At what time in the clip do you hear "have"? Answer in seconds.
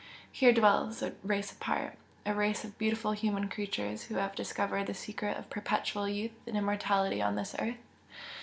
4.15-4.33